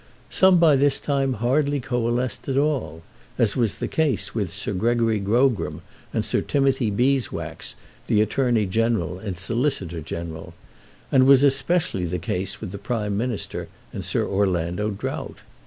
[0.31, 3.03] Some by this time hardly coalesced at all,
[3.37, 7.75] as was the case with Sir Gregory Grogram and Sir Timothy Beeswax,
[8.07, 10.55] the Attorney General and Solicitor General;
[11.11, 15.37] and was especially the case with the Prime Minister and Sir Orlando Drought.